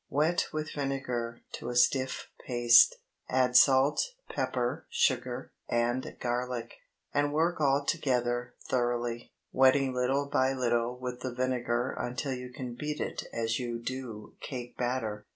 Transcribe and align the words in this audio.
Wet 0.09 0.47
with 0.51 0.73
vinegar 0.73 1.43
to 1.51 1.69
a 1.69 1.75
stiff 1.75 2.31
paste; 2.47 2.95
add 3.29 3.55
salt, 3.55 4.01
pepper, 4.31 4.87
sugar, 4.89 5.51
and 5.69 6.17
garlic, 6.19 6.77
and 7.13 7.31
work 7.31 7.61
all 7.61 7.85
together 7.85 8.55
thoroughly, 8.67 9.31
wetting 9.51 9.93
little 9.93 10.25
by 10.25 10.53
little 10.53 10.97
with 10.97 11.19
the 11.19 11.31
vinegar 11.31 11.91
until 11.99 12.33
you 12.33 12.51
can 12.51 12.73
beat 12.73 12.99
it 12.99 13.25
as 13.31 13.59
you 13.59 13.77
do 13.77 14.33
cake 14.41 14.75
batter. 14.75 15.27